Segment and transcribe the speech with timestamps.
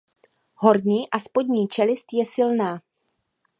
[0.55, 2.79] Horní a spodní čelist je silná.